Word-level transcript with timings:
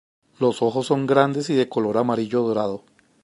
Los 0.39 0.63
ojos 0.63 0.87
son 0.87 1.05
grandes 1.05 1.51
y 1.51 1.53
de 1.53 1.69
color 1.69 1.99
amarillo 1.99 2.41
dorado. 2.41 2.83